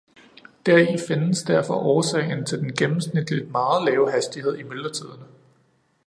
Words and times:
Deri 0.65 0.97
findes 1.07 1.43
derfor 1.43 1.73
årsagen 1.75 2.45
til 2.45 2.57
den 2.59 2.73
gennemsnitligt 2.75 3.51
meget 3.51 3.83
lave 3.85 4.11
hastighed 4.11 4.57
i 4.57 4.63
myldretiderne. 4.63 5.25